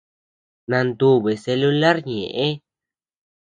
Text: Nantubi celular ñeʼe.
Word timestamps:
Nantubi 0.69 1.31
celular 1.43 1.95
ñeʼe. 2.13 2.47